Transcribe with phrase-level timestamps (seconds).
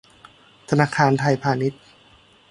[0.69, 1.83] ธนาคารไทยพาณิชย์